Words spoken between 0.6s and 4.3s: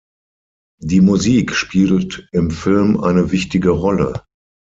Die Musik spielt im Film eine wichtige Rolle.